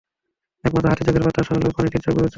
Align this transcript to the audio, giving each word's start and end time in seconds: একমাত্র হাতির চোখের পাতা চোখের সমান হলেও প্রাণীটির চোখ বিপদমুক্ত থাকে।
একমাত্র 0.67 0.87
হাতির 0.91 1.05
চোখের 1.07 1.23
পাতা 1.25 1.33
চোখের 1.35 1.47
সমান 1.47 1.59
হলেও 1.61 1.75
প্রাণীটির 1.75 2.01
চোখ 2.05 2.05
বিপদমুক্ত 2.13 2.25
থাকে। 2.25 2.29